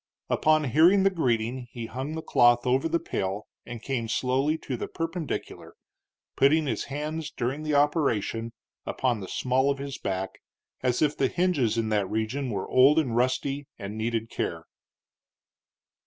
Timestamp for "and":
3.67-3.83, 12.97-13.15, 13.77-13.95